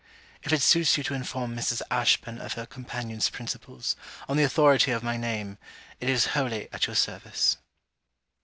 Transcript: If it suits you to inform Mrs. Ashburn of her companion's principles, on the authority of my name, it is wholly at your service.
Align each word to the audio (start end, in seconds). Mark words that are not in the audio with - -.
If 0.41 0.51
it 0.51 0.63
suits 0.63 0.97
you 0.97 1.03
to 1.03 1.13
inform 1.13 1.55
Mrs. 1.55 1.83
Ashburn 1.91 2.39
of 2.41 2.53
her 2.53 2.65
companion's 2.65 3.29
principles, 3.29 3.95
on 4.27 4.35
the 4.35 4.43
authority 4.43 4.89
of 4.89 5.03
my 5.03 5.15
name, 5.15 5.59
it 5.99 6.09
is 6.09 6.25
wholly 6.33 6.67
at 6.73 6.87
your 6.87 6.95
service. 6.95 7.57